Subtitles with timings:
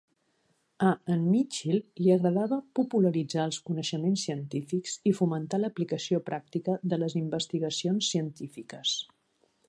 [0.85, 7.17] A en Mitchill li agradava popularitzar els coneixements científics i fomentar l'aplicació pràctica de les
[7.21, 8.95] investigacions científiques.